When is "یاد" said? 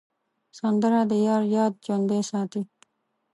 1.55-1.73